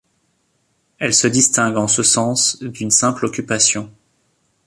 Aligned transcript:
Elle 0.97 1.13
se 1.13 1.27
distingue 1.27 1.77
en 1.77 1.87
ce 1.87 2.01
sens 2.01 2.57
d'une 2.63 2.89
simple 2.89 3.23
occupation. 3.27 3.91